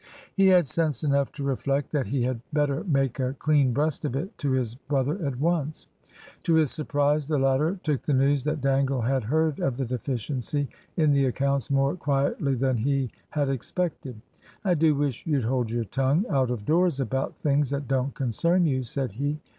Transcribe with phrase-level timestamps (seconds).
[0.35, 4.15] He had sense enough to reflect that he had better make a clean breast of
[4.15, 5.85] it to his brother at once.
[6.41, 10.67] To his surprise, the latter took the news that Dangle had heard of the deficiency
[10.97, 14.19] in the accounts more quietly than he had expected.
[14.63, 18.65] "I do wish you'd hold your tongue out of doors about things that don't concern
[18.65, 19.39] you," said he.